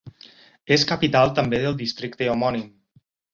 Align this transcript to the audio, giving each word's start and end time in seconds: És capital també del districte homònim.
És 0.77 0.85
capital 0.91 1.33
també 1.41 1.59
del 1.67 1.77
districte 1.83 2.31
homònim. 2.33 2.65